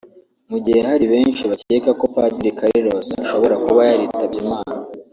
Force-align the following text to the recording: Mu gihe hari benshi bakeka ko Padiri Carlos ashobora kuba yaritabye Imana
Mu 0.51 0.57
gihe 0.65 0.79
hari 0.89 1.05
benshi 1.13 1.41
bakeka 1.51 1.89
ko 1.99 2.05
Padiri 2.13 2.51
Carlos 2.59 3.07
ashobora 3.23 3.55
kuba 3.65 3.81
yaritabye 3.89 4.37
Imana 4.45 4.73